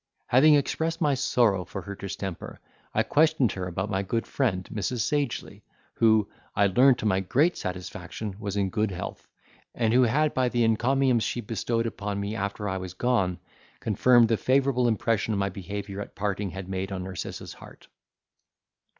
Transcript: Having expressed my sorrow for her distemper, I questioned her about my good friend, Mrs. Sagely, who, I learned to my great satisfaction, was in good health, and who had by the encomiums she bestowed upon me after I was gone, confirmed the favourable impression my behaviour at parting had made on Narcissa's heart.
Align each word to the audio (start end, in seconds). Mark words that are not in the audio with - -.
Having 0.25 0.55
expressed 0.55 0.99
my 0.99 1.13
sorrow 1.13 1.63
for 1.63 1.83
her 1.83 1.93
distemper, 1.95 2.59
I 2.91 3.03
questioned 3.03 3.51
her 3.51 3.67
about 3.67 3.91
my 3.91 4.01
good 4.01 4.25
friend, 4.25 4.67
Mrs. 4.73 5.01
Sagely, 5.01 5.63
who, 5.93 6.27
I 6.55 6.65
learned 6.65 6.97
to 6.97 7.05
my 7.05 7.19
great 7.19 7.55
satisfaction, 7.55 8.35
was 8.39 8.57
in 8.57 8.71
good 8.71 8.89
health, 8.89 9.27
and 9.75 9.93
who 9.93 10.01
had 10.01 10.33
by 10.33 10.49
the 10.49 10.63
encomiums 10.63 11.23
she 11.23 11.39
bestowed 11.39 11.85
upon 11.85 12.19
me 12.19 12.35
after 12.35 12.67
I 12.67 12.77
was 12.79 12.95
gone, 12.95 13.37
confirmed 13.79 14.29
the 14.29 14.37
favourable 14.37 14.87
impression 14.87 15.37
my 15.37 15.49
behaviour 15.49 16.01
at 16.01 16.15
parting 16.15 16.49
had 16.49 16.67
made 16.67 16.91
on 16.91 17.03
Narcissa's 17.03 17.53
heart. 17.53 17.87